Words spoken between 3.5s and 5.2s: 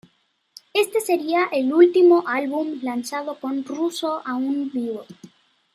Russo aún vivo.